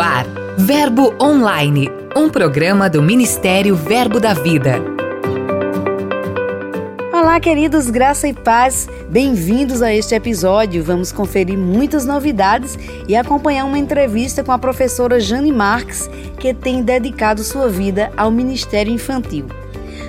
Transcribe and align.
Ar, 0.00 0.26
Verbo 0.56 1.12
Online, 1.20 1.90
um 2.16 2.28
programa 2.28 2.88
do 2.88 3.02
Ministério 3.02 3.74
Verbo 3.74 4.20
da 4.20 4.32
Vida. 4.32 4.80
Olá, 7.12 7.40
queridos, 7.40 7.90
graça 7.90 8.28
e 8.28 8.32
paz. 8.32 8.88
Bem-vindos 9.08 9.82
a 9.82 9.92
este 9.92 10.14
episódio. 10.14 10.84
Vamos 10.84 11.10
conferir 11.10 11.58
muitas 11.58 12.04
novidades 12.04 12.78
e 13.08 13.16
acompanhar 13.16 13.64
uma 13.64 13.78
entrevista 13.78 14.44
com 14.44 14.52
a 14.52 14.58
professora 14.58 15.18
Jane 15.18 15.50
Marques, 15.50 16.08
que 16.38 16.54
tem 16.54 16.82
dedicado 16.82 17.42
sua 17.42 17.68
vida 17.68 18.12
ao 18.16 18.30
Ministério 18.30 18.92
Infantil. 18.92 19.46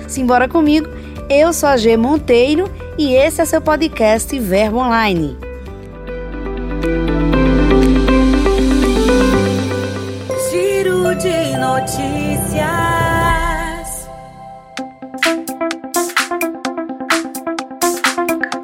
Simbora 0.06 0.48
comigo. 0.48 0.88
Eu 1.28 1.52
sou 1.52 1.68
a 1.68 1.76
G 1.76 1.96
Monteiro 1.96 2.70
e 2.96 3.14
esse 3.14 3.40
é 3.40 3.44
seu 3.44 3.60
podcast 3.60 4.38
Verbo 4.38 4.78
Online. 4.78 5.49
De 11.20 11.54
notícias. 11.58 12.64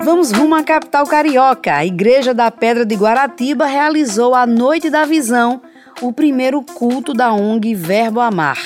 Vamos 0.03 0.33
rumo 0.33 0.55
à 0.55 0.63
capital 0.63 1.07
carioca. 1.07 1.75
A 1.75 1.85
Igreja 1.85 2.33
da 2.33 2.51
Pedra 2.51 2.87
de 2.87 2.95
Guaratiba 2.95 3.67
realizou 3.67 4.35
a 4.35 4.47
Noite 4.47 4.89
da 4.89 5.05
Visão, 5.05 5.61
o 6.01 6.15
primeiro 6.15 6.63
culto 6.63 7.13
da 7.13 7.31
ONG 7.31 7.75
Verbo 7.75 8.21
Amar. 8.21 8.59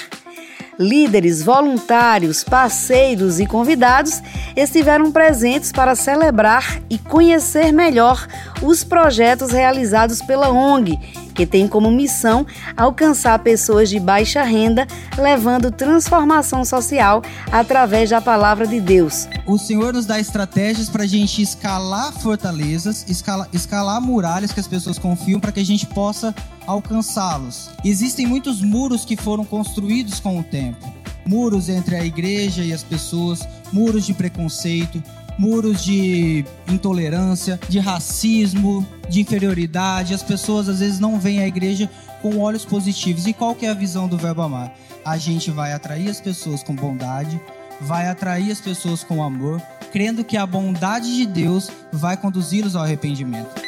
Líderes, 0.78 1.42
voluntários, 1.42 2.44
parceiros 2.44 3.40
e 3.40 3.46
convidados 3.46 4.22
estiveram 4.56 5.10
presentes 5.10 5.72
para 5.72 5.96
celebrar 5.96 6.80
e 6.88 6.96
conhecer 6.96 7.72
melhor 7.72 8.24
os 8.62 8.84
projetos 8.84 9.50
realizados 9.50 10.22
pela 10.22 10.48
ONG 10.48 10.96
que 11.34 11.46
tem 11.46 11.66
como 11.66 11.90
missão 11.90 12.46
alcançar 12.76 13.38
pessoas 13.38 13.88
de 13.88 13.98
baixa 13.98 14.42
renda, 14.42 14.86
levando 15.18 15.70
transformação 15.70 16.64
social 16.64 17.22
através 17.50 18.10
da 18.10 18.20
palavra 18.20 18.66
de 18.66 18.80
Deus. 18.80 19.28
O 19.46 19.58
Senhor 19.58 19.92
nos 19.92 20.06
dá 20.06 20.18
estratégias 20.18 20.88
para 20.88 21.04
a 21.04 21.06
gente 21.06 21.42
escalar 21.42 22.12
fortalezas, 22.12 23.04
escalar, 23.08 23.48
escalar 23.52 24.00
muralhas 24.00 24.52
que 24.52 24.60
as 24.60 24.68
pessoas 24.68 24.98
confiam 24.98 25.40
para 25.40 25.52
que 25.52 25.60
a 25.60 25.64
gente 25.64 25.86
possa 25.86 26.34
alcançá-los. 26.66 27.70
Existem 27.84 28.26
muitos 28.26 28.62
muros 28.62 29.04
que 29.04 29.16
foram 29.16 29.44
construídos 29.44 30.20
com 30.20 30.38
o 30.38 30.42
tempo. 30.42 30.92
Muros 31.26 31.68
entre 31.68 31.96
a 31.96 32.04
igreja 32.04 32.62
e 32.62 32.72
as 32.72 32.82
pessoas, 32.82 33.46
muros 33.72 34.06
de 34.06 34.14
preconceito, 34.14 35.02
muros 35.40 35.82
de 35.82 36.44
intolerância, 36.68 37.58
de 37.66 37.78
racismo, 37.78 38.86
de 39.08 39.22
inferioridade. 39.22 40.12
As 40.12 40.22
pessoas 40.22 40.68
às 40.68 40.80
vezes 40.80 41.00
não 41.00 41.18
veem 41.18 41.40
a 41.40 41.48
igreja 41.48 41.88
com 42.20 42.36
olhos 42.38 42.66
positivos. 42.66 43.26
E 43.26 43.32
qual 43.32 43.54
que 43.54 43.64
é 43.64 43.70
a 43.70 43.74
visão 43.74 44.06
do 44.06 44.18
verbo 44.18 44.42
amar? 44.42 44.74
A 45.02 45.16
gente 45.16 45.50
vai 45.50 45.72
atrair 45.72 46.10
as 46.10 46.20
pessoas 46.20 46.62
com 46.62 46.74
bondade, 46.74 47.40
vai 47.80 48.06
atrair 48.06 48.52
as 48.52 48.60
pessoas 48.60 49.02
com 49.02 49.22
amor, 49.22 49.62
crendo 49.90 50.22
que 50.22 50.36
a 50.36 50.44
bondade 50.44 51.16
de 51.16 51.24
Deus 51.24 51.70
vai 51.90 52.18
conduzi-los 52.18 52.76
ao 52.76 52.82
arrependimento. 52.82 53.62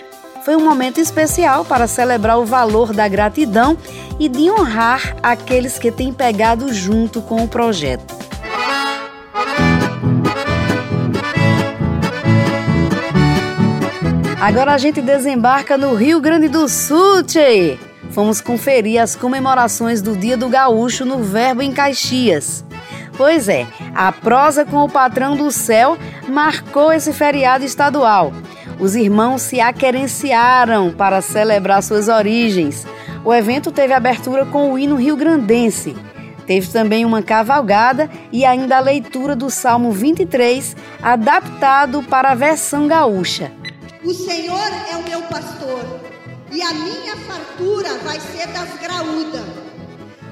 Foi 0.45 0.55
um 0.55 0.65
momento 0.65 1.01
especial 1.01 1.65
para 1.65 1.87
celebrar 1.87 2.39
o 2.39 2.45
valor 2.45 2.93
da 2.93 3.09
gratidão 3.09 3.79
e 4.21 4.29
de 4.29 4.51
honrar 4.51 5.17
aqueles 5.23 5.79
que 5.79 5.91
têm 5.91 6.13
pegado 6.13 6.71
junto 6.75 7.23
com 7.23 7.43
o 7.43 7.49
projeto. 7.49 8.22
Agora 14.43 14.73
a 14.73 14.77
gente 14.79 15.01
desembarca 15.01 15.79
no 15.79 15.95
Rio 15.95 16.21
Grande 16.21 16.49
do 16.49 16.69
Sul, 16.69 17.23
tchê. 17.23 17.79
Fomos 18.11 18.41
conferir 18.41 19.01
as 19.01 19.15
comemorações 19.15 20.03
do 20.03 20.17
Dia 20.17 20.37
do 20.37 20.49
Gaúcho 20.49 21.05
no 21.05 21.23
Verbo 21.23 21.63
em 21.63 21.71
Caxias. 21.71 22.65
Pois 23.17 23.49
é, 23.49 23.69
a 23.95 24.11
prosa 24.11 24.65
com 24.65 24.79
o 24.79 24.89
patrão 24.89 25.37
do 25.37 25.53
céu 25.53 25.97
marcou 26.29 26.93
esse 26.93 27.13
feriado 27.13 27.65
estadual. 27.65 28.33
Os 28.81 28.97
irmãos 28.97 29.43
se 29.43 29.61
aquerenciaram 29.61 30.91
para 30.91 31.21
celebrar 31.21 31.81
suas 31.81 32.09
origens. 32.09 32.85
O 33.25 33.33
evento 33.33 33.71
teve 33.71 33.95
abertura 33.95 34.45
com 34.45 34.73
o 34.73 34.77
hino 34.77 34.97
rio-grandense. 34.97 35.95
Teve 36.49 36.67
também 36.67 37.05
uma 37.05 37.23
cavalgada 37.23 38.11
e 38.33 38.45
ainda 38.45 38.79
a 38.79 38.81
leitura 38.81 39.37
do 39.37 39.49
Salmo 39.49 39.93
23, 39.93 40.77
adaptado 41.01 42.03
para 42.03 42.33
a 42.33 42.35
versão 42.35 42.89
gaúcha. 42.89 43.53
O 44.05 44.13
Senhor 44.13 44.71
é 44.91 44.97
o 44.97 45.05
meu 45.05 45.23
pastor, 45.23 45.85
e 46.51 46.61
a 46.61 46.73
minha 46.73 47.17
fartura 47.19 47.99
vai 47.99 48.19
ser 48.19 48.49
das 48.49 48.69
graúdas. 48.81 49.45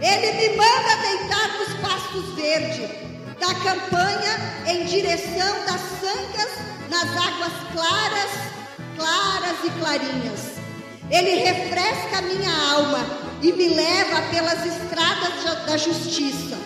Ele 0.03 0.33
me 0.33 0.57
manda 0.57 0.97
deitar 1.03 1.59
nos 1.59 1.75
pastos 1.81 2.35
verdes, 2.35 2.91
da 3.39 3.55
campanha 3.55 4.65
em 4.67 4.87
direção 4.87 5.65
das 5.67 5.81
sangas, 6.01 6.51
nas 6.91 7.11
águas 7.17 7.53
claras, 7.73 8.31
claras 8.97 9.57
e 9.65 9.71
clarinhas. 9.79 10.41
Ele 11.09 11.37
refresca 11.37 12.19
a 12.19 12.23
minha 12.23 12.53
alma 12.73 13.07
e 13.41 13.53
me 13.53 13.69
leva 13.69 14.23
pelas 14.31 14.67
estradas 14.67 15.65
da 15.65 15.77
justiça. 15.77 16.59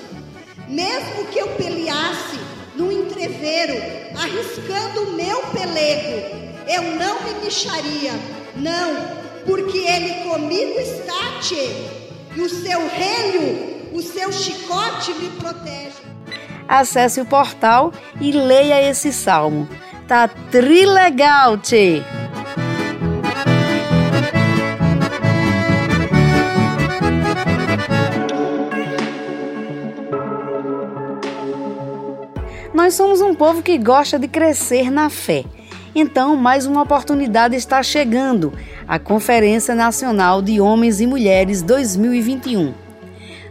Mesmo 0.68 1.26
que 1.26 1.38
eu 1.38 1.48
peleasse 1.56 2.40
no 2.74 2.90
entreveiro, 2.90 3.74
arriscando 4.18 5.02
o 5.02 5.12
meu 5.12 5.42
pelego, 5.48 6.53
eu 6.68 6.82
não 6.82 7.22
me 7.22 7.34
queixaria, 7.40 8.12
não, 8.56 8.96
porque 9.44 9.78
Ele 9.78 10.28
comigo 10.28 10.78
está, 10.80 11.38
tchê, 11.40 11.68
e 12.36 12.40
o 12.40 12.48
seu 12.48 12.88
relho, 12.88 13.90
o 13.92 14.02
seu 14.02 14.32
chicote 14.32 15.12
me 15.14 15.28
protege. 15.30 16.02
Acesse 16.66 17.20
o 17.20 17.26
portal 17.26 17.92
e 18.20 18.32
leia 18.32 18.82
esse 18.82 19.12
salmo. 19.12 19.68
Tá 20.08 20.28
trilegal, 20.28 21.58
tchê! 21.58 22.02
Nós 32.72 32.94
somos 32.94 33.20
um 33.20 33.34
povo 33.34 33.62
que 33.62 33.78
gosta 33.78 34.18
de 34.18 34.26
crescer 34.26 34.90
na 34.90 35.08
fé. 35.08 35.44
Então, 35.94 36.34
mais 36.34 36.66
uma 36.66 36.82
oportunidade 36.82 37.54
está 37.54 37.80
chegando 37.80 38.52
a 38.88 38.98
Conferência 38.98 39.76
Nacional 39.76 40.42
de 40.42 40.60
Homens 40.60 41.00
e 41.00 41.06
Mulheres 41.06 41.62
2021. 41.62 42.74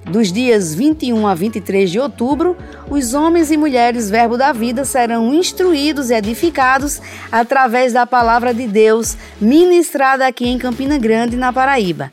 Dos 0.03 0.29
dias 0.29 0.75
21 0.75 1.25
a 1.25 1.33
23 1.33 1.89
de 1.89 1.99
outubro, 2.01 2.57
os 2.89 3.13
homens 3.13 3.49
e 3.49 3.55
mulheres 3.55 4.09
Verbo 4.09 4.37
da 4.37 4.51
Vida 4.51 4.83
serão 4.83 5.33
instruídos 5.33 6.09
e 6.09 6.13
edificados 6.15 7.01
através 7.31 7.93
da 7.93 8.05
palavra 8.05 8.53
de 8.53 8.67
Deus 8.67 9.15
ministrada 9.39 10.27
aqui 10.27 10.45
em 10.45 10.57
Campina 10.57 10.97
Grande, 10.97 11.37
na 11.37 11.53
Paraíba. 11.53 12.11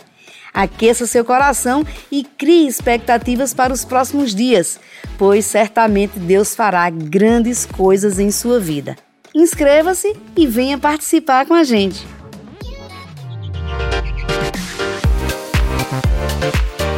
Aqueça 0.55 1.07
seu 1.07 1.25
coração 1.25 1.85
e 2.11 2.23
crie 2.23 2.69
expectativas 2.69 3.53
para 3.53 3.73
os 3.73 3.85
próximos 3.85 4.33
dias, 4.33 4.79
pois 5.19 5.45
certamente 5.45 6.21
Deus 6.21 6.55
fará 6.55 6.89
grandes 6.89 7.67
coisas 7.67 8.21
em 8.21 8.31
sua 8.31 8.61
vida. 8.61 8.97
Inscreva-se 9.35 10.17
e 10.37 10.47
venha 10.47 10.77
participar 10.77 11.47
com 11.47 11.55
a 11.55 11.63
gente. 11.63 12.05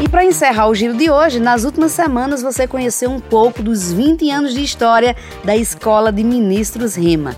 E 0.02 0.08
para 0.08 0.24
encerrar 0.24 0.68
o 0.68 0.74
giro 0.74 0.94
de 0.94 1.10
hoje, 1.10 1.38
nas 1.38 1.64
últimas 1.64 1.92
semanas 1.92 2.42
você 2.42 2.66
conheceu 2.66 3.10
um 3.10 3.20
pouco 3.20 3.62
dos 3.62 3.92
20 3.92 4.30
anos 4.30 4.54
de 4.54 4.64
história 4.64 5.14
da 5.44 5.54
Escola 5.54 6.10
de 6.10 6.24
Ministros 6.24 6.94
Rema. 6.94 7.36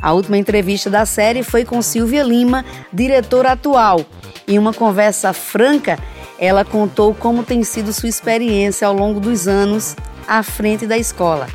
A 0.00 0.12
última 0.12 0.38
entrevista 0.38 0.88
da 0.88 1.04
série 1.04 1.42
foi 1.42 1.64
com 1.64 1.80
Silvia 1.82 2.22
Lima, 2.22 2.64
diretora 2.92 3.52
atual. 3.52 4.00
Em 4.48 4.58
uma 4.58 4.72
conversa 4.72 5.32
franca, 5.34 5.98
ela 6.38 6.64
contou 6.64 7.14
como 7.14 7.42
tem 7.42 7.62
sido 7.62 7.92
sua 7.92 8.08
experiência 8.08 8.86
ao 8.86 8.94
longo 8.94 9.20
dos 9.20 9.46
anos 9.46 9.94
à 10.26 10.42
frente 10.42 10.86
da 10.86 10.96
escola. 10.96 11.46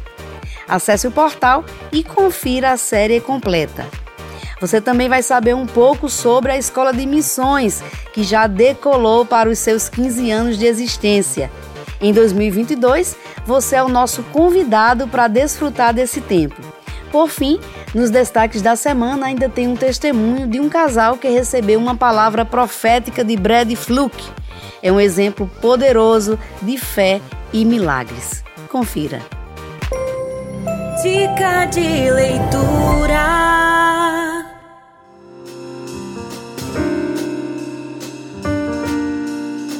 Acesse 0.69 1.07
o 1.07 1.11
portal 1.11 1.65
e 1.91 2.03
confira 2.03 2.71
a 2.71 2.77
série 2.77 3.19
completa. 3.19 3.87
Você 4.61 4.79
também 4.79 5.09
vai 5.09 5.23
saber 5.23 5.55
um 5.55 5.65
pouco 5.65 6.09
sobre 6.09 6.51
a 6.51 6.57
Escola 6.57 6.93
de 6.93 7.05
Missões, 7.05 7.81
que 8.13 8.23
já 8.23 8.45
decolou 8.45 9.25
para 9.25 9.49
os 9.49 9.57
seus 9.57 9.89
15 9.89 10.29
anos 10.29 10.57
de 10.57 10.65
existência. 10.65 11.49
Em 12.01 12.13
2022, 12.13 13.17
você 13.45 13.77
é 13.77 13.83
o 13.83 13.89
nosso 13.89 14.21
convidado 14.23 15.07
para 15.07 15.27
desfrutar 15.27 15.93
desse 15.93 16.21
tempo. 16.21 16.61
Por 17.11 17.29
fim, 17.29 17.59
nos 17.95 18.09
destaques 18.09 18.61
da 18.61 18.75
semana 18.75 19.27
ainda 19.27 19.49
tem 19.49 19.67
um 19.67 19.75
testemunho 19.75 20.47
de 20.47 20.59
um 20.59 20.69
casal 20.69 21.17
que 21.17 21.27
recebeu 21.27 21.79
uma 21.79 21.95
palavra 21.95 22.45
profética 22.45 23.23
de 23.23 23.35
Brad 23.35 23.73
Fluke. 23.73 24.29
É 24.83 24.91
um 24.91 24.99
exemplo 24.99 25.49
poderoso 25.61 26.37
de 26.61 26.77
fé 26.77 27.19
e 27.51 27.65
milagres. 27.65 28.43
Confira. 28.69 29.38
Dica 31.01 31.65
de 31.67 32.11
leitura. 32.11 33.23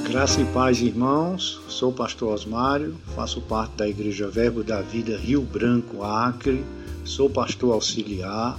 Graça 0.07 0.39
e 0.39 0.45
paz, 0.45 0.79
irmãos. 0.79 1.59
Sou 1.67 1.89
o 1.89 1.93
pastor 1.93 2.33
Osmário, 2.33 2.95
faço 3.15 3.41
parte 3.41 3.75
da 3.75 3.89
Igreja 3.89 4.29
Verbo 4.29 4.63
da 4.63 4.81
Vida 4.81 5.17
Rio 5.17 5.41
Branco, 5.41 6.03
Acre. 6.03 6.63
Sou 7.03 7.29
pastor 7.29 7.73
auxiliar. 7.73 8.57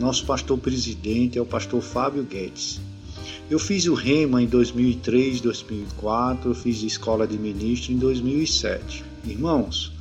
Nosso 0.00 0.26
pastor 0.26 0.58
presidente 0.58 1.38
é 1.38 1.40
o 1.40 1.46
pastor 1.46 1.80
Fábio 1.80 2.24
Guedes. 2.24 2.80
Eu 3.48 3.60
fiz 3.60 3.86
o 3.86 3.94
REMA 3.94 4.42
em 4.42 4.46
2003, 4.46 5.40
2004, 5.40 6.50
eu 6.50 6.54
fiz 6.54 6.82
escola 6.82 7.28
de 7.28 7.38
ministro 7.38 7.92
em 7.92 7.96
2007. 7.96 9.04
Irmãos, 9.24 9.92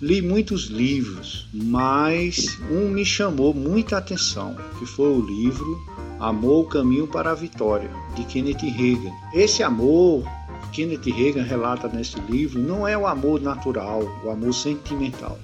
li 0.00 0.22
muitos 0.22 0.66
livros, 0.66 1.48
mas 1.52 2.58
um 2.70 2.88
me 2.88 3.04
chamou 3.04 3.52
muita 3.52 3.98
atenção, 3.98 4.56
que 4.78 4.86
foi 4.86 5.10
o 5.10 5.20
livro 5.20 5.78
Amor, 6.20 6.64
o 6.64 6.68
Caminho 6.68 7.06
para 7.06 7.30
a 7.30 7.34
Vitória, 7.34 7.90
de 8.14 8.24
Kenneth 8.24 8.62
Reagan. 8.62 9.12
Esse 9.32 9.62
amor 9.62 10.24
Kenneth 10.72 11.10
Reagan 11.10 11.42
relata 11.42 11.88
nesse 11.88 12.18
livro 12.20 12.60
não 12.60 12.86
é 12.86 12.96
o 12.96 13.06
amor 13.06 13.40
natural, 13.40 14.02
o 14.24 14.30
amor 14.30 14.52
sentimental, 14.52 15.38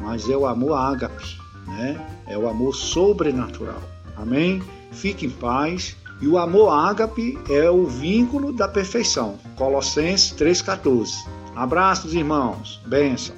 mas 0.00 0.28
é 0.28 0.36
o 0.36 0.46
amor 0.46 0.74
ágape, 0.74 1.38
né? 1.66 2.00
É 2.26 2.36
o 2.36 2.48
amor 2.48 2.74
sobrenatural. 2.74 3.82
Amém? 4.16 4.62
Fique 4.92 5.26
em 5.26 5.30
paz. 5.30 5.96
E 6.20 6.28
o 6.28 6.38
amor 6.38 6.70
ágape 6.70 7.36
é 7.50 7.68
o 7.68 7.84
vínculo 7.84 8.52
da 8.52 8.68
perfeição. 8.68 9.38
Colossenses 9.56 10.32
3,14. 10.34 11.08
Abraços, 11.56 12.14
irmãos. 12.14 12.80
Benção. 12.86 13.34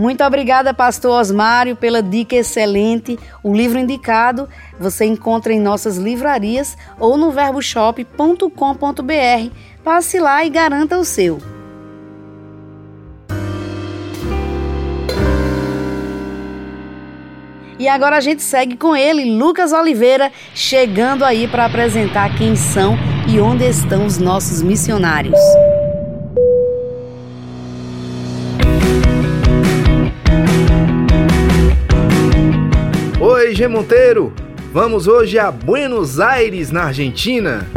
Muito 0.00 0.24
obrigada, 0.24 0.72
pastor 0.72 1.20
Osmário, 1.20 1.76
pela 1.76 2.02
dica 2.02 2.34
excelente. 2.34 3.18
O 3.42 3.54
livro 3.54 3.78
indicado 3.78 4.48
você 4.78 5.04
encontra 5.04 5.52
em 5.52 5.60
nossas 5.60 5.98
livrarias 5.98 6.74
ou 6.98 7.18
no 7.18 7.30
verboshop.com.br 7.30 9.54
Passe 9.84 10.18
lá 10.18 10.42
e 10.42 10.48
garanta 10.48 10.96
o 10.96 11.04
seu. 11.04 11.38
E 17.78 17.86
agora 17.86 18.16
a 18.16 18.20
gente 18.20 18.42
segue 18.42 18.78
com 18.78 18.96
ele, 18.96 19.36
Lucas 19.36 19.70
Oliveira, 19.70 20.32
chegando 20.54 21.26
aí 21.26 21.46
para 21.46 21.66
apresentar 21.66 22.38
quem 22.38 22.56
são 22.56 22.96
e 23.28 23.38
onde 23.38 23.68
estão 23.68 24.06
os 24.06 24.16
nossos 24.16 24.62
missionários. 24.62 25.38
G 33.60 33.68
Monteiro! 33.68 34.32
Vamos 34.72 35.06
hoje 35.06 35.38
a 35.38 35.50
Buenos 35.50 36.18
Aires, 36.18 36.70
na 36.70 36.84
Argentina. 36.84 37.68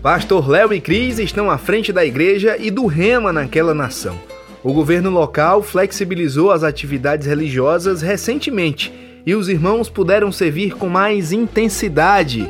Pastor 0.00 0.48
Léo 0.48 0.72
e 0.72 0.80
Cris 0.80 1.18
estão 1.18 1.50
à 1.50 1.58
frente 1.58 1.92
da 1.92 2.06
igreja 2.06 2.56
e 2.58 2.70
do 2.70 2.86
rema 2.86 3.34
naquela 3.34 3.74
nação. 3.74 4.18
O 4.64 4.72
governo 4.72 5.10
local 5.10 5.62
flexibilizou 5.62 6.50
as 6.50 6.64
atividades 6.64 7.26
religiosas 7.26 8.00
recentemente 8.00 8.90
e 9.26 9.34
os 9.34 9.46
irmãos 9.46 9.90
puderam 9.90 10.32
servir 10.32 10.72
com 10.72 10.88
mais 10.88 11.32
intensidade. 11.32 12.48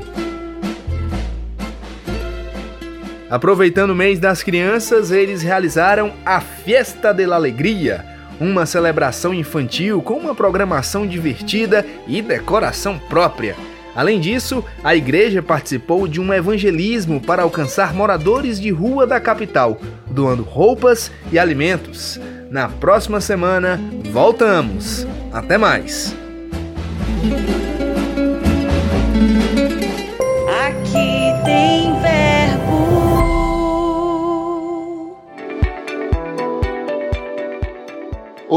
Aproveitando 3.28 3.90
o 3.90 3.94
mês 3.94 4.20
das 4.20 4.43
crianças, 4.43 5.11
eles 5.11 5.43
realizaram 5.43 6.12
a 6.25 6.40
Fiesta 6.40 7.12
de 7.12 7.26
la 7.26 7.37
Alegria, 7.37 8.05
uma 8.38 8.67
celebração 8.67 9.34
infantil 9.34 10.00
com 10.00 10.14
uma 10.14 10.34
programação 10.34 11.06
divertida 11.06 11.84
e 12.06 12.23
decoração 12.23 12.99
própria. 12.99 13.56
Além 13.96 14.20
disso, 14.20 14.62
a 14.84 14.94
igreja 14.94 15.43
participou 15.43 16.06
de 16.06 16.20
um 16.20 16.32
evangelismo 16.32 17.20
para 17.20 17.43
alcançar 17.43 17.94
moradores 17.94 18.61
de 18.61 18.70
rua 18.70 19.06
da 19.06 19.19
capital, 19.19 19.81
doando 20.06 20.43
roupas 20.43 21.11
e 21.32 21.38
alimentos. 21.38 22.20
Na 22.50 22.69
próxima 22.69 23.20
semana, 23.20 23.81
voltamos. 24.12 25.06
Até 25.32 25.56
mais! 25.56 26.14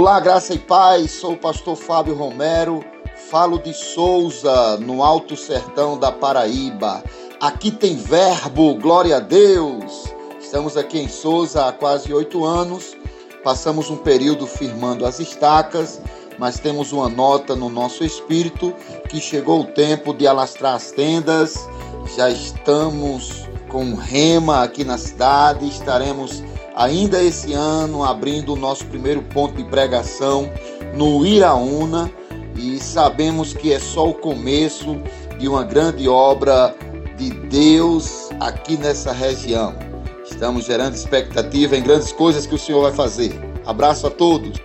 Olá, 0.02 0.18
graça 0.18 0.54
e 0.54 0.58
paz. 0.58 1.12
Sou 1.12 1.34
o 1.34 1.38
pastor 1.38 1.76
Fábio 1.76 2.16
Romero 2.16 2.82
Falo 3.30 3.60
de 3.60 3.74
Souza, 3.74 4.78
no 4.78 5.04
Alto 5.04 5.36
Sertão 5.36 6.00
da 6.00 6.10
Paraíba. 6.10 7.04
Aqui 7.42 7.70
tem 7.70 7.98
verbo, 7.98 8.76
glória 8.76 9.18
a 9.18 9.20
Deus. 9.20 10.06
Estamos 10.40 10.78
aqui 10.78 11.00
em 11.00 11.10
Souza 11.10 11.66
há 11.66 11.74
quase 11.74 12.14
oito 12.14 12.46
anos. 12.46 12.96
Passamos 13.44 13.90
um 13.90 13.98
período 13.98 14.48
firmando 14.48 15.06
as 15.06 15.20
estacas, 15.20 16.02
mas 16.38 16.62
temos 16.62 16.94
uma 16.94 17.10
nota 17.10 17.54
no 17.54 17.68
nosso 17.68 18.06
espírito 18.06 18.74
que 19.10 19.20
chegou 19.20 19.60
o 19.60 19.66
tempo 19.66 20.14
de 20.14 20.26
alastrar 20.26 20.76
as 20.76 20.92
tendas. 20.92 21.68
Já 22.16 22.30
estamos 22.30 23.46
com 23.68 23.96
rema 23.96 24.64
aqui 24.64 24.86
na 24.86 24.98
cidade. 24.98 25.68
Estaremos 25.68 26.42
ainda 26.80 27.22
esse 27.22 27.54
ano 27.54 28.06
abrindo 28.06 28.54
o 28.54 28.56
nosso 28.56 28.86
primeiro 28.86 29.22
ponto 29.22 29.56
de 29.56 29.66
pregação 29.66 30.50
no 30.96 31.26
Iraúna 31.26 32.10
e 32.56 32.80
sabemos 32.80 33.54
que 33.54 33.74
é 33.74 33.80
só 33.80 34.10
o 34.10 34.14
começo 34.14 34.98
de 35.38 35.50
uma 35.50 35.64
grande 35.64 36.08
obra 36.08 36.74
de 37.18 37.32
Deus 37.32 38.30
aqui 38.40 38.78
nessa 38.78 39.12
região. 39.12 39.76
Estamos 40.24 40.66
gerando 40.66 40.96
expectativa 40.96 41.76
em 41.76 41.84
grandes 41.84 42.14
coisas 42.14 42.48
que 42.48 42.56
o 42.56 42.58
Senhor 42.58 42.82
vai 42.82 42.94
fazer. 42.94 43.38
Abraço 43.66 44.08
a 44.08 44.10
todos. 44.10 44.58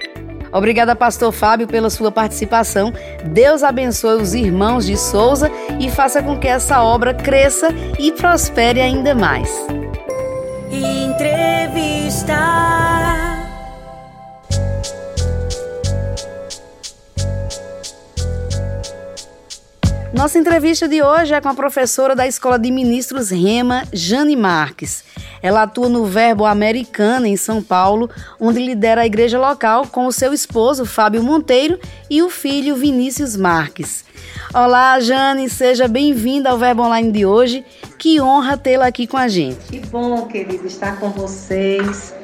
Obrigada, 0.53 0.95
Pastor 0.95 1.33
Fábio, 1.33 1.67
pela 1.67 1.91
sua 1.91 2.13
participação. 2.13 2.93
Deus 3.25 3.65
abençoe 3.65 4.23
os 4.23 4.35
irmãos 4.35 4.87
de 4.87 4.97
Souza 4.97 5.51
e 5.81 5.91
faça 5.91 6.23
com 6.23 6.39
que 6.39 6.47
essa 6.47 6.81
obra 6.81 7.13
cresça 7.13 7.71
e 7.99 8.13
prospere 8.13 8.81
ainda 8.81 9.17
mais. 9.17 9.51
Nossa 20.25 20.39
entrevista 20.39 20.89
de 20.89 21.03
hoje 21.03 21.35
é 21.35 21.41
com 21.43 21.51
a 21.51 21.55
professora 21.55 22.17
da 22.17 22.27
Escola 22.27 22.59
de 22.59 22.71
Ministros 22.71 23.29
Rema, 23.29 23.83
Jane 23.93 24.35
Marques. 24.35 25.05
Ela 25.43 25.65
atua 25.65 25.87
no 25.87 26.07
Verbo 26.07 26.47
Americana, 26.47 27.29
em 27.29 27.37
São 27.37 27.63
Paulo, 27.63 28.09
onde 28.41 28.59
lidera 28.59 29.03
a 29.03 29.07
igreja 29.07 29.39
local 29.39 29.87
com 29.87 30.07
o 30.07 30.13
seu 30.13 30.33
esposo, 30.33 30.87
Fábio 30.87 31.23
Monteiro, 31.23 31.79
e 32.09 32.23
o 32.23 32.31
filho 32.31 32.75
Vinícius 32.75 33.37
Marques. 33.37 34.03
Olá, 34.55 34.99
Jane, 34.99 35.51
seja 35.51 35.87
bem-vinda 35.87 36.49
ao 36.49 36.57
Verbo 36.57 36.85
Online 36.85 37.13
de 37.13 37.27
hoje. 37.27 37.63
Que 37.99 38.19
honra 38.19 38.57
tê-la 38.57 38.87
aqui 38.87 39.07
com 39.07 39.19
a 39.19 39.29
gente. 39.29 39.59
Que 39.67 39.81
bom, 39.81 40.27
querido, 40.27 40.67
estar 40.67 40.99
com 40.99 41.11
vocês 41.11 42.15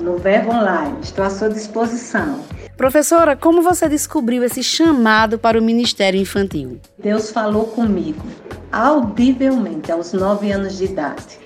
no 0.00 0.18
Verbo 0.18 0.50
Online. 0.50 0.96
Estou 1.00 1.24
à 1.24 1.30
sua 1.30 1.48
disposição. 1.48 2.40
Professora, 2.76 3.34
como 3.34 3.62
você 3.62 3.88
descobriu 3.88 4.44
esse 4.44 4.62
chamado 4.62 5.38
para 5.38 5.58
o 5.58 5.62
Ministério 5.62 6.20
Infantil? 6.20 6.78
Deus 6.98 7.30
falou 7.30 7.68
comigo 7.68 8.22
audivelmente 8.70 9.90
aos 9.90 10.12
nove 10.12 10.52
anos 10.52 10.76
de 10.76 10.84
idade. 10.84 11.38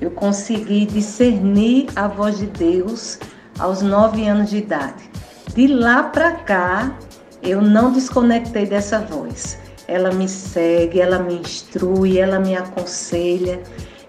Eu 0.00 0.10
consegui 0.10 0.86
discernir 0.86 1.86
a 1.94 2.08
voz 2.08 2.38
de 2.38 2.46
Deus 2.46 3.18
aos 3.58 3.82
nove 3.82 4.26
anos 4.26 4.48
de 4.48 4.56
idade. 4.56 5.10
De 5.54 5.66
lá 5.66 6.04
para 6.04 6.32
cá, 6.32 6.96
eu 7.42 7.60
não 7.60 7.92
desconectei 7.92 8.64
dessa 8.64 9.00
voz. 9.00 9.58
Ela 9.86 10.10
me 10.12 10.26
segue, 10.26 10.98
ela 10.98 11.18
me 11.18 11.34
instrui, 11.34 12.18
ela 12.18 12.40
me 12.40 12.56
aconselha. 12.56 13.60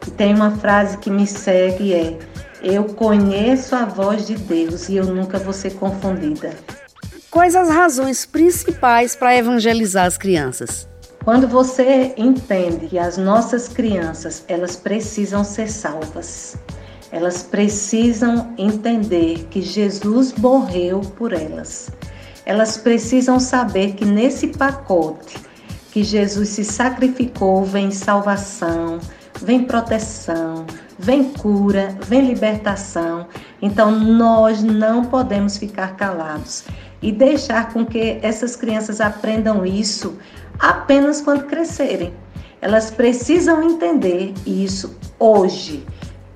E 0.07 0.11
tem 0.11 0.33
uma 0.33 0.51
frase 0.51 0.97
que 0.99 1.09
me 1.09 1.27
segue 1.27 1.93
é: 1.93 2.17
eu 2.63 2.85
conheço 2.85 3.75
a 3.75 3.85
voz 3.85 4.27
de 4.27 4.35
Deus 4.35 4.87
e 4.89 4.95
eu 4.95 5.05
nunca 5.05 5.39
vou 5.39 5.53
ser 5.53 5.75
confundida. 5.75 6.51
Quais 7.29 7.55
as 7.55 7.69
razões 7.69 8.25
principais 8.25 9.15
para 9.15 9.35
evangelizar 9.35 10.05
as 10.05 10.17
crianças? 10.17 10.87
Quando 11.23 11.47
você 11.47 12.13
entende 12.17 12.87
que 12.87 12.99
as 12.99 13.17
nossas 13.17 13.67
crianças, 13.67 14.43
elas 14.47 14.75
precisam 14.75 15.43
ser 15.43 15.69
salvas. 15.69 16.57
Elas 17.11 17.43
precisam 17.43 18.53
entender 18.57 19.47
que 19.49 19.61
Jesus 19.61 20.33
morreu 20.33 21.01
por 21.01 21.33
elas. 21.33 21.89
Elas 22.45 22.77
precisam 22.77 23.39
saber 23.39 23.93
que 23.93 24.05
nesse 24.05 24.47
pacote 24.47 25.37
que 25.91 26.03
Jesus 26.03 26.49
se 26.49 26.63
sacrificou 26.63 27.63
vem 27.65 27.91
salvação, 27.91 28.99
vem 29.41 29.65
proteção, 29.65 30.65
vem 31.01 31.23
cura, 31.33 31.97
vem 32.05 32.27
libertação. 32.27 33.27
Então 33.61 33.91
nós 33.91 34.63
não 34.63 35.05
podemos 35.05 35.57
ficar 35.57 35.95
calados. 35.95 36.63
e 37.03 37.11
deixar 37.11 37.73
com 37.73 37.83
que 37.83 38.19
essas 38.21 38.55
crianças 38.55 39.01
aprendam 39.01 39.65
isso 39.65 40.17
apenas 40.59 41.19
quando 41.19 41.47
crescerem. 41.47 42.13
Elas 42.61 42.91
precisam 42.91 43.63
entender 43.63 44.35
isso 44.45 44.95
hoje, 45.17 45.83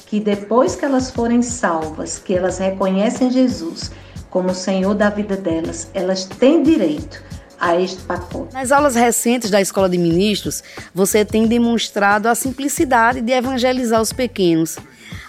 que 0.08 0.20
depois 0.20 0.76
que 0.76 0.84
elas 0.84 1.12
forem 1.12 1.44
salvas, 1.44 2.18
que 2.18 2.34
elas 2.34 2.58
reconhecem 2.58 3.30
Jesus 3.30 3.92
como 4.32 4.50
o 4.50 4.56
Senhor 4.56 4.96
da 4.96 5.12
vida 5.12 5.38
delas, 5.38 5.92
elas 5.94 6.26
têm 6.26 6.64
direito 6.64 7.24
a 7.60 7.80
este 7.80 8.02
pacote. 8.04 8.54
Nas 8.54 8.72
aulas 8.72 8.96
recentes 8.96 9.50
da 9.50 9.62
Escola 9.62 9.90
de 9.90 9.98
Ministros, 9.98 10.64
você 10.94 11.24
tem 11.24 11.48
demonstrado 11.48 12.28
a 12.28 12.36
simplicidade 12.36 13.22
de 13.22 13.32
evangelizar 13.32 14.02
os 14.02 14.14
pequenos. 14.14 14.78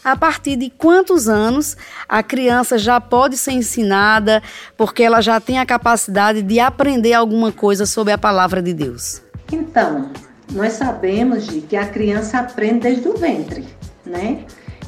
A 0.03 0.17
partir 0.17 0.57
de 0.57 0.71
quantos 0.71 1.29
anos 1.29 1.77
a 2.09 2.23
criança 2.23 2.79
já 2.79 3.01
pode 3.01 3.37
ser 3.37 3.53
ensinada 3.53 4.43
porque 4.77 5.03
ela 5.03 5.21
já 5.21 5.41
tem 5.41 5.59
a 5.59 5.67
capacidade 5.67 6.43
de 6.43 6.61
aprender 6.61 7.13
alguma 7.13 7.51
coisa 7.51 7.85
sobre 7.87 8.13
a 8.13 8.19
palavra 8.19 8.63
de 8.63 8.73
Deus? 8.73 9.21
Então, 9.53 10.11
nós 10.53 10.75
sabemos 10.75 11.47
de 11.47 11.61
que 11.61 11.77
a 11.77 11.87
criança 11.87 12.39
aprende 12.39 12.81
desde 12.81 13.09
o 13.09 13.17
ventre, 13.17 13.67
né? 14.05 14.45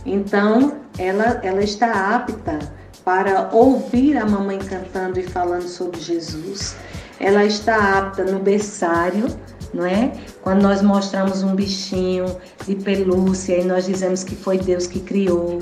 Então, 0.06 0.78
ela, 0.96 1.40
ela 1.42 1.62
está 1.62 2.14
apta 2.14 2.58
para 3.04 3.48
ouvir 3.52 4.16
a 4.16 4.26
mamãe 4.26 4.58
cantando 4.58 5.18
e 5.18 5.22
falando 5.22 5.66
sobre 5.66 6.00
Jesus. 6.00 6.76
Ela 7.20 7.44
está 7.44 7.98
apta 7.98 8.24
no 8.24 8.38
berçário, 8.38 9.26
não 9.72 9.84
é? 9.84 10.12
Quando 10.42 10.62
nós 10.62 10.82
mostramos 10.82 11.42
um 11.42 11.54
bichinho 11.54 12.24
de 12.66 12.74
pelúcia 12.76 13.58
e 13.58 13.64
nós 13.64 13.86
dizemos 13.86 14.24
que 14.24 14.34
foi 14.34 14.58
Deus 14.58 14.86
que 14.86 15.00
criou. 15.00 15.58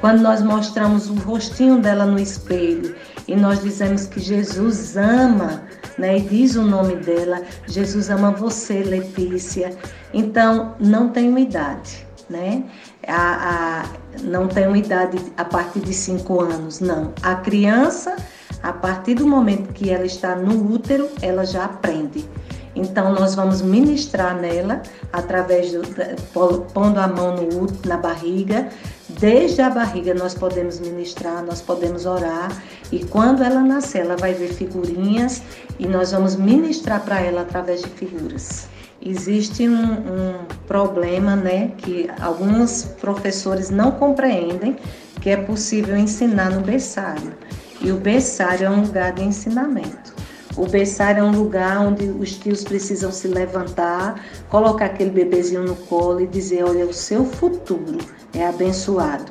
Quando 0.00 0.20
nós 0.20 0.42
mostramos 0.42 1.10
o 1.10 1.14
rostinho 1.14 1.80
dela 1.80 2.06
no 2.06 2.18
espelho 2.18 2.94
e 3.26 3.34
nós 3.34 3.62
dizemos 3.62 4.06
que 4.06 4.20
Jesus 4.20 4.96
ama, 4.96 5.62
né? 5.98 6.18
E 6.18 6.20
diz 6.20 6.54
o 6.54 6.62
nome 6.62 6.96
dela, 6.96 7.42
Jesus 7.66 8.08
ama 8.10 8.30
você, 8.30 8.82
Letícia. 8.82 9.76
Então, 10.14 10.74
não 10.78 11.08
tem 11.08 11.28
uma 11.28 11.40
idade, 11.40 12.06
né? 12.30 12.62
A, 13.06 13.82
a, 13.82 13.84
não 14.22 14.46
tem 14.46 14.66
uma 14.66 14.78
idade 14.78 15.18
a 15.36 15.44
partir 15.44 15.80
de 15.80 15.92
cinco 15.92 16.40
anos, 16.40 16.80
não. 16.80 17.12
A 17.22 17.34
criança, 17.36 18.16
a 18.62 18.72
partir 18.72 19.14
do 19.14 19.26
momento 19.26 19.72
que 19.72 19.90
ela 19.90 20.06
está 20.06 20.34
no 20.34 20.72
útero, 20.72 21.08
ela 21.22 21.44
já 21.44 21.64
aprende. 21.64 22.24
Então, 22.74 23.12
nós 23.12 23.34
vamos 23.34 23.60
ministrar 23.60 24.40
nela, 24.40 24.82
através 25.12 25.72
do, 25.72 25.82
pondo 26.72 26.98
a 26.98 27.08
mão 27.08 27.34
no 27.36 27.66
na 27.84 27.96
barriga. 27.96 28.68
Desde 29.08 29.60
a 29.62 29.70
barriga 29.70 30.14
nós 30.14 30.34
podemos 30.34 30.78
ministrar, 30.78 31.44
nós 31.44 31.60
podemos 31.60 32.06
orar. 32.06 32.50
E 32.92 33.04
quando 33.04 33.42
ela 33.42 33.60
nascer, 33.62 34.02
ela 34.02 34.16
vai 34.16 34.32
ver 34.32 34.48
figurinhas 34.48 35.42
e 35.78 35.88
nós 35.88 36.12
vamos 36.12 36.36
ministrar 36.36 37.00
para 37.04 37.20
ela 37.20 37.40
através 37.40 37.82
de 37.82 37.88
figuras. 37.88 38.68
Existe 39.00 39.68
um, 39.68 39.92
um 39.92 40.44
problema, 40.66 41.34
né, 41.34 41.72
que 41.78 42.08
alguns 42.20 42.84
professores 43.00 43.70
não 43.70 43.92
compreendem, 43.92 44.76
que 45.20 45.30
é 45.30 45.36
possível 45.36 45.96
ensinar 45.96 46.50
no 46.50 46.60
berçário. 46.60 47.32
E 47.80 47.92
o 47.92 47.96
berçário 47.96 48.66
é 48.66 48.70
um 48.70 48.82
lugar 48.82 49.12
de 49.12 49.22
ensinamento. 49.22 50.14
O 50.56 50.66
berçário 50.66 51.20
é 51.20 51.22
um 51.22 51.30
lugar 51.30 51.78
onde 51.78 52.08
os 52.08 52.32
tios 52.34 52.64
precisam 52.64 53.12
se 53.12 53.28
levantar, 53.28 54.24
colocar 54.48 54.86
aquele 54.86 55.10
bebezinho 55.10 55.62
no 55.62 55.76
colo 55.76 56.20
e 56.20 56.26
dizer: 56.26 56.64
olha, 56.64 56.84
o 56.84 56.92
seu 56.92 57.24
futuro 57.24 57.98
é 58.34 58.44
abençoado. 58.44 59.30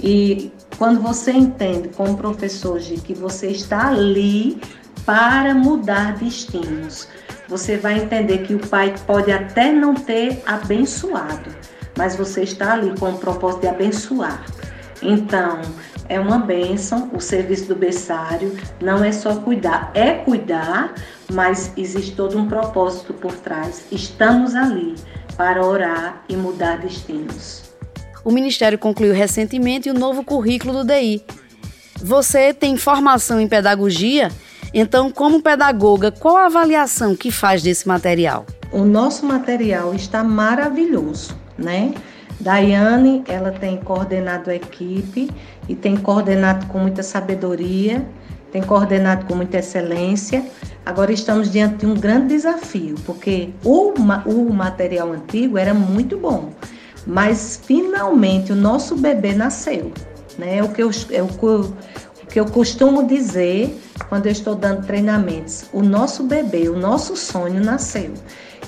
E 0.00 0.50
quando 0.78 1.00
você 1.00 1.32
entende 1.32 1.88
como 1.90 2.16
professor 2.16 2.78
de 2.78 2.96
que 2.96 3.14
você 3.14 3.48
está 3.48 3.88
ali 3.88 4.58
para 5.04 5.54
mudar 5.54 6.16
destinos, 6.16 7.08
você 7.48 7.76
vai 7.76 7.98
entender 7.98 8.38
que 8.38 8.54
o 8.54 8.58
pai 8.58 8.94
pode 9.06 9.30
até 9.30 9.70
não 9.70 9.94
ter 9.94 10.42
abençoado, 10.46 11.50
mas 11.96 12.16
você 12.16 12.42
está 12.42 12.72
ali 12.72 12.98
com 12.98 13.10
o 13.10 13.18
propósito 13.18 13.60
de 13.60 13.68
abençoar. 13.68 14.44
Então, 15.02 15.60
é 16.08 16.18
uma 16.20 16.38
bênção 16.38 17.10
o 17.12 17.20
serviço 17.20 17.66
do 17.66 17.74
berçário, 17.74 18.56
não 18.80 19.02
é 19.02 19.12
só 19.12 19.36
cuidar, 19.36 19.90
é 19.94 20.12
cuidar, 20.12 20.94
mas 21.32 21.72
existe 21.76 22.12
todo 22.12 22.38
um 22.38 22.46
propósito 22.46 23.14
por 23.14 23.32
trás. 23.32 23.84
Estamos 23.90 24.54
ali 24.54 24.94
para 25.36 25.64
orar 25.64 26.22
e 26.28 26.36
mudar 26.36 26.78
destinos. 26.78 27.62
O 28.24 28.30
Ministério 28.30 28.78
concluiu 28.78 29.12
recentemente 29.12 29.90
o 29.90 29.94
novo 29.94 30.24
currículo 30.24 30.72
do 30.72 30.84
DI. 30.84 31.22
Você 32.00 32.52
tem 32.54 32.76
formação 32.76 33.40
em 33.40 33.48
pedagogia? 33.48 34.30
Então, 34.72 35.10
como 35.10 35.42
pedagoga, 35.42 36.10
qual 36.10 36.36
a 36.36 36.46
avaliação 36.46 37.14
que 37.14 37.30
faz 37.30 37.62
desse 37.62 37.86
material? 37.86 38.44
O 38.72 38.84
nosso 38.84 39.24
material 39.24 39.94
está 39.94 40.24
maravilhoso, 40.24 41.36
né? 41.56 41.94
Daiane, 42.40 43.22
ela 43.28 43.50
tem 43.52 43.76
coordenado 43.78 44.50
a 44.50 44.54
equipe 44.54 45.30
e 45.68 45.74
tem 45.74 45.96
coordenado 45.96 46.66
com 46.66 46.78
muita 46.78 47.02
sabedoria, 47.02 48.06
tem 48.52 48.62
coordenado 48.62 49.26
com 49.26 49.34
muita 49.34 49.58
excelência. 49.58 50.44
Agora 50.84 51.12
estamos 51.12 51.50
diante 51.50 51.78
de 51.78 51.86
um 51.86 51.94
grande 51.94 52.28
desafio, 52.28 52.96
porque 53.06 53.50
o, 53.64 53.94
o 54.26 54.52
material 54.52 55.12
antigo 55.12 55.56
era 55.56 55.72
muito 55.72 56.18
bom, 56.18 56.50
mas 57.06 57.60
finalmente 57.64 58.52
o 58.52 58.56
nosso 58.56 58.96
bebê 58.96 59.32
nasceu. 59.32 59.92
Né? 60.38 60.62
O, 60.62 60.68
que 60.68 60.82
eu, 60.82 60.90
é 61.10 61.22
o, 61.22 61.26
o 61.26 62.26
que 62.28 62.38
eu 62.38 62.46
costumo 62.46 63.06
dizer 63.06 63.80
quando 64.08 64.26
eu 64.26 64.32
estou 64.32 64.54
dando 64.54 64.86
treinamentos: 64.86 65.64
o 65.72 65.82
nosso 65.82 66.24
bebê, 66.24 66.68
o 66.68 66.76
nosso 66.76 67.16
sonho 67.16 67.62
nasceu. 67.62 68.12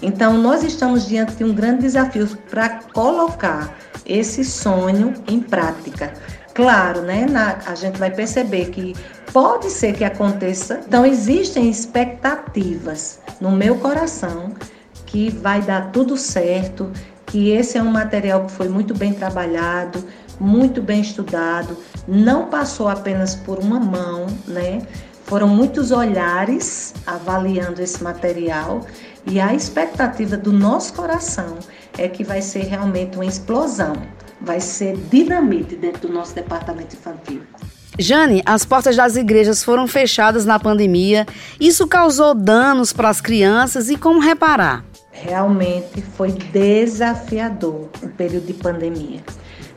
Então, 0.03 0.35
nós 0.39 0.63
estamos 0.63 1.07
diante 1.07 1.35
de 1.37 1.45
um 1.45 1.55
grande 1.55 1.83
desafio 1.83 2.29
para 2.51 2.81
colocar 2.93 3.77
esse 4.05 4.45
sonho 4.45 5.15
em 5.27 5.41
prática. 5.41 6.13
Claro, 6.55 7.03
né? 7.03 7.27
Na, 7.29 7.59
a 7.67 7.75
gente 7.75 7.99
vai 7.99 8.11
perceber 8.11 8.67
que 8.71 8.95
pode 9.33 9.71
ser 9.71 9.95
que 9.95 10.05
aconteça. 10.05 10.81
Então, 10.87 11.05
existem 11.05 11.69
expectativas 11.69 13.21
no 13.41 13.51
meu 13.51 13.77
coração 13.77 14.55
que 15.05 15.31
vai 15.31 15.61
dar 15.63 15.93
tudo 15.93 16.17
certo, 16.17 16.91
que 17.27 17.51
esse 17.51 17.79
é 17.79 17.83
um 17.83 17.91
material 17.91 18.45
que 18.45 18.53
foi 18.53 18.69
muito 18.69 18.95
bem 18.95 19.13
trabalhado, 19.13 20.05
muito 20.39 20.83
bem 20.83 21.01
estudado, 21.01 21.77
não 22.07 22.47
passou 22.47 22.89
apenas 22.89 23.35
por 23.35 23.59
uma 23.59 23.81
mão, 23.81 24.27
né? 24.47 24.83
Foram 25.25 25.49
muitos 25.49 25.91
olhares 25.91 26.95
avaliando 27.07 27.83
esse 27.83 28.03
material 28.03 28.87
e 29.27 29.41
a 29.41 29.55
expectativa 29.55 30.37
do 30.37 30.53
nosso 30.53 30.93
coração 30.95 31.59
é 31.99 32.09
que 32.09 32.23
vai 32.23 32.41
ser 32.41 32.65
realmente 32.65 33.17
uma 33.17 33.27
explosão, 33.27 33.95
vai 34.41 34.61
ser 34.61 34.97
dinamite 35.11 35.75
dentro 35.75 36.09
do 36.09 36.15
nosso 36.15 36.35
departamento 36.35 36.95
infantil. 36.95 37.43
Jane, 37.99 38.43
as 38.45 38.65
portas 38.65 38.95
das 38.95 39.17
igrejas 39.17 39.65
foram 39.65 39.89
fechadas 39.89 40.45
na 40.45 40.59
pandemia. 40.59 41.27
Isso 41.59 41.87
causou 41.87 42.35
danos 42.35 42.93
para 42.93 43.09
as 43.09 43.21
crianças 43.21 43.89
e 43.89 43.97
como 43.97 44.21
reparar? 44.21 44.85
Realmente 45.11 46.03
foi 46.03 46.31
desafiador 46.31 47.89
o 48.03 48.09
período 48.11 48.47
de 48.47 48.53
pandemia. 48.53 49.21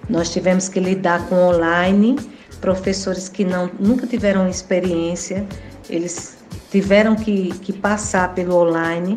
Nós 0.09 0.29
tivemos 0.29 0.67
que 0.67 0.79
lidar 0.79 1.27
com 1.27 1.35
online, 1.35 2.17
professores 2.59 3.29
que 3.29 3.45
não, 3.45 3.71
nunca 3.79 4.05
tiveram 4.05 4.49
experiência, 4.49 5.47
eles 5.89 6.37
tiveram 6.69 7.15
que, 7.15 7.49
que 7.59 7.71
passar 7.71 8.33
pelo 8.33 8.55
online 8.55 9.15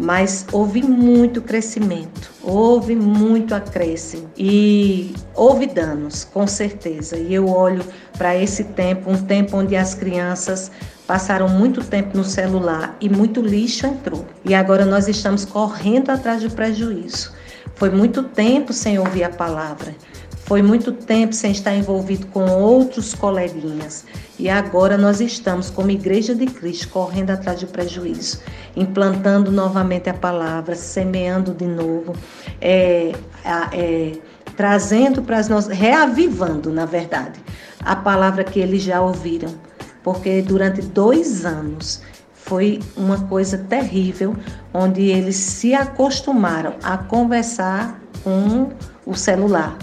mas 0.00 0.46
houve 0.50 0.82
muito 0.82 1.42
crescimento, 1.42 2.32
houve 2.42 2.96
muito 2.96 3.54
acréscimo 3.54 4.30
e 4.36 5.14
houve 5.34 5.66
danos, 5.66 6.24
com 6.24 6.46
certeza. 6.46 7.16
E 7.16 7.34
eu 7.34 7.48
olho 7.48 7.84
para 8.16 8.34
esse 8.34 8.64
tempo, 8.64 9.10
um 9.10 9.22
tempo 9.22 9.58
onde 9.58 9.76
as 9.76 9.94
crianças 9.94 10.70
passaram 11.06 11.48
muito 11.48 11.84
tempo 11.84 12.16
no 12.16 12.24
celular 12.24 12.96
e 13.00 13.08
muito 13.08 13.42
lixo 13.42 13.86
entrou. 13.86 14.24
E 14.44 14.54
agora 14.54 14.86
nós 14.86 15.06
estamos 15.06 15.44
correndo 15.44 16.10
atrás 16.10 16.42
do 16.42 16.50
prejuízo. 16.50 17.32
Foi 17.74 17.90
muito 17.90 18.22
tempo 18.22 18.72
sem 18.72 18.98
ouvir 18.98 19.24
a 19.24 19.30
palavra. 19.30 19.94
Foi 20.50 20.62
muito 20.62 20.90
tempo 20.90 21.32
sem 21.32 21.52
estar 21.52 21.72
envolvido 21.76 22.26
com 22.26 22.44
outros 22.50 23.14
coleguinhas. 23.14 24.04
E 24.36 24.50
agora 24.50 24.98
nós 24.98 25.20
estamos, 25.20 25.70
como 25.70 25.92
Igreja 25.92 26.34
de 26.34 26.44
Cristo, 26.46 26.88
correndo 26.88 27.30
atrás 27.30 27.60
do 27.60 27.68
prejuízo, 27.68 28.40
implantando 28.74 29.52
novamente 29.52 30.10
a 30.10 30.12
palavra, 30.12 30.74
semeando 30.74 31.54
de 31.54 31.66
novo, 31.66 32.16
é, 32.60 33.12
é, 33.72 34.12
trazendo 34.56 35.22
para 35.22 35.38
as 35.38 35.48
nossas. 35.48 35.70
reavivando, 35.78 36.72
na 36.72 36.84
verdade, 36.84 37.38
a 37.78 37.94
palavra 37.94 38.42
que 38.42 38.58
eles 38.58 38.82
já 38.82 39.00
ouviram. 39.00 39.54
Porque 40.02 40.42
durante 40.42 40.82
dois 40.82 41.46
anos 41.46 42.02
foi 42.34 42.80
uma 42.96 43.20
coisa 43.28 43.56
terrível, 43.56 44.34
onde 44.74 45.02
eles 45.02 45.36
se 45.36 45.76
acostumaram 45.76 46.74
a 46.82 46.98
conversar 46.98 48.00
com 48.24 48.70
o 49.06 49.14
celular 49.14 49.78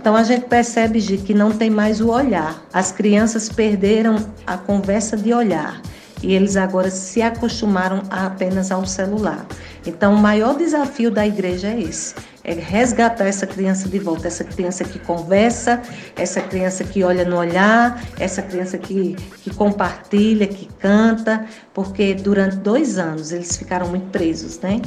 então 0.00 0.16
a 0.16 0.22
gente 0.22 0.46
percebe 0.46 0.98
que 1.18 1.34
não 1.34 1.52
tem 1.52 1.68
mais 1.68 2.00
o 2.00 2.08
olhar. 2.08 2.64
As 2.72 2.90
crianças 2.90 3.50
perderam 3.50 4.16
a 4.46 4.56
conversa 4.56 5.14
de 5.14 5.34
olhar. 5.34 5.78
e 6.22 6.34
eles 6.34 6.56
agora 6.56 6.90
se 6.90 7.20
acostumaram 7.22 8.02
apenas 8.10 8.70
ao 8.70 8.84
celular. 8.86 9.46
Então, 9.86 10.14
o 10.14 10.18
maior 10.18 10.56
desafio 10.56 11.10
da 11.10 11.26
igreja 11.26 11.68
é 11.68 11.80
esse: 11.80 12.14
é 12.42 12.54
resgatar 12.54 13.26
essa 13.26 13.46
criança 13.46 13.88
de 13.88 13.98
volta, 13.98 14.26
essa 14.26 14.44
criança 14.44 14.84
que 14.84 14.98
conversa, 14.98 15.80
essa 16.16 16.40
criança 16.40 16.84
que 16.84 17.04
olha 17.04 17.24
no 17.24 17.36
olhar, 17.36 18.02
essa 18.18 18.40
criança 18.42 18.78
que, 18.78 19.14
que 19.42 19.54
compartilha, 19.54 20.46
que 20.46 20.66
canta, 20.78 21.46
porque 21.74 22.14
durante 22.14 22.56
dois 22.56 22.98
anos 22.98 23.32
eles 23.32 23.56
ficaram 23.56 23.88
muito 23.88 24.06
presos, 24.10 24.58
né? 24.60 24.80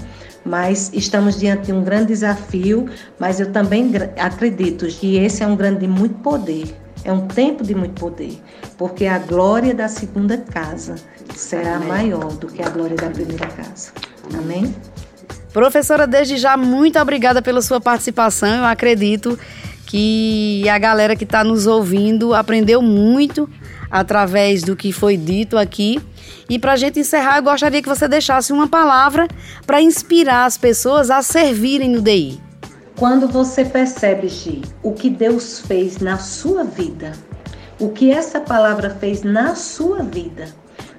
Mas 0.46 0.92
estamos 0.94 1.40
diante 1.40 1.68
de 1.68 1.74
um 1.74 1.84
grande 1.84 2.08
desafio, 2.08 2.90
mas 3.20 3.40
eu 3.40 3.52
também 3.52 3.92
acredito 4.18 4.88
que 4.88 5.18
esse 5.18 5.44
é 5.44 5.48
um 5.48 5.56
grande 5.56 5.82
de 5.82 5.88
muito 5.88 6.16
poder, 6.16 6.76
é 7.06 7.12
um 7.12 7.28
tempo 7.28 7.64
de 7.64 7.76
muito 7.76 8.00
poder, 8.00 8.42
porque 8.78 9.06
a 9.06 9.20
glória 9.20 9.74
da 9.74 9.88
segunda 9.88 10.38
casa 10.38 10.96
será 11.36 11.76
Amém. 11.76 11.88
maior 11.88 12.34
do 12.34 12.48
que 12.48 12.62
a 12.62 12.70
glória 12.70 12.96
da 12.96 13.10
primeira 13.10 13.48
casa. 13.48 13.92
Amém? 14.38 14.74
Professora, 15.54 16.08
desde 16.08 16.38
já, 16.38 16.58
muito 16.58 16.98
obrigada 17.00 17.40
pela 17.40 17.62
sua 17.62 17.80
participação. 17.80 18.50
Eu 18.50 18.66
acredito 18.66 19.38
que 19.86 20.68
a 20.68 20.80
galera 20.80 21.16
que 21.16 21.24
está 21.26 21.44
nos 21.44 21.68
ouvindo 21.68 22.34
aprendeu 22.34 22.82
muito 22.82 23.48
através 23.92 24.64
do 24.64 24.76
que 24.76 24.92
foi 24.92 25.16
dito 25.16 25.56
aqui. 25.56 26.02
E 26.50 26.58
para 26.58 26.74
a 26.74 26.76
gente 26.76 27.00
encerrar, 27.00 27.38
eu 27.38 27.44
gostaria 27.44 27.84
que 27.84 27.88
você 27.88 28.08
deixasse 28.08 28.52
uma 28.52 28.68
palavra 28.68 29.28
para 29.68 29.80
inspirar 29.80 30.46
as 30.46 30.58
pessoas 30.58 31.12
a 31.12 31.22
servirem 31.22 31.92
no 31.92 32.02
DI. 32.02 32.42
Quando 32.98 33.28
você 33.28 33.64
percebe, 33.64 34.30
Gi, 34.30 34.64
o 34.82 34.94
que 34.94 35.08
Deus 35.08 35.60
fez 35.60 36.00
na 36.00 36.18
sua 36.18 36.64
vida, 36.64 37.12
o 37.80 37.90
que 37.90 38.12
essa 38.12 38.40
palavra 38.40 38.90
fez 38.90 39.22
na 39.22 39.54
sua 39.54 40.02
vida, 40.02 40.48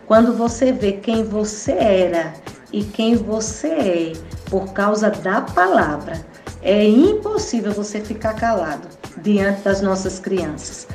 quando 0.06 0.32
você 0.32 0.70
vê 0.70 0.92
quem 0.92 1.25
você 1.25 1.73
era 1.73 2.34
e 2.73 2.84
quem 2.84 3.16
você 3.16 3.68
é 3.68 4.12
por 4.54 4.73
causa 4.73 5.11
da 5.11 5.40
palavra, 5.40 6.25
é 6.62 6.88
impossível 6.88 7.73
você 7.73 7.99
ficar 8.00 8.34
calado 8.34 8.87
diante 9.16 9.62
das 9.62 9.80
nossas 9.80 10.20
crianças. 10.20 10.87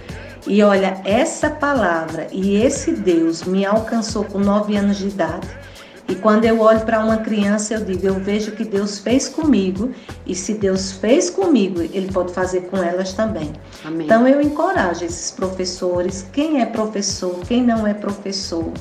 E 0.48 0.64
olha, 0.64 1.02
essa 1.04 1.50
palavra 1.50 2.30
e 2.32 2.56
esse 2.56 2.94
Deus 2.94 3.44
me 3.44 3.66
alcançou 3.66 4.24
com 4.24 4.40
nove 4.40 4.78
anos 4.78 4.96
de 4.96 5.10
idade 5.10 5.50
e 6.10 6.16
quando 6.16 6.44
eu 6.44 6.60
olho 6.60 6.80
para 6.82 7.06
uma 7.06 7.18
criança, 7.18 7.76
eu 7.76 7.86
digo, 7.86 8.08
eu 8.08 8.16
vejo 8.16 8.54
que 8.54 8.64
Deus 8.64 8.98
fez 8.98 9.30
comigo, 9.30 9.92
e 10.26 10.34
se 10.34 10.56
Deus 10.56 10.92
fez 10.92 11.30
comigo, 11.30 11.82
Ele 11.82 12.12
pode 12.12 12.34
fazer 12.34 12.62
com 12.62 12.78
elas 12.78 13.14
também. 13.14 13.54
Amém. 13.86 14.08
Então 14.08 14.28
eu 14.28 14.42
encorajo 14.42 15.06
esses 15.06 15.30
professores, 15.30 16.26
quem 16.34 16.62
é 16.62 16.66
professor, 16.66 17.40
quem 17.48 17.64
não 17.64 17.86
é 17.86 17.94
professor, 17.94 18.74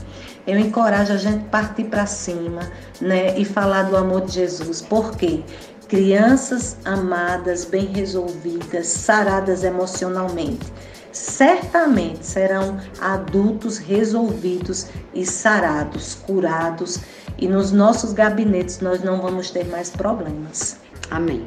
eu 0.48 0.58
encorajo 0.58 1.12
a 1.12 1.16
gente 1.16 1.44
partir 1.44 1.84
para 1.84 2.06
cima, 2.06 2.60
né, 3.00 3.38
e 3.38 3.44
falar 3.44 3.82
do 3.82 3.96
amor 3.96 4.22
de 4.22 4.32
Jesus. 4.32 4.82
Por 4.82 5.16
quê? 5.16 5.42
Crianças 5.86 6.76
amadas, 6.84 7.64
bem 7.64 7.86
resolvidas, 7.86 8.86
saradas 8.86 9.62
emocionalmente 9.62 10.66
certamente 11.12 12.24
serão 12.24 12.78
adultos 13.00 13.78
resolvidos 13.78 14.86
e 15.14 15.24
sarados, 15.24 16.14
curados, 16.14 17.00
e 17.36 17.48
nos 17.48 17.72
nossos 17.72 18.12
gabinetes 18.12 18.80
nós 18.80 19.02
não 19.02 19.20
vamos 19.20 19.50
ter 19.50 19.64
mais 19.64 19.90
problemas. 19.90 20.76
Amém. 21.10 21.46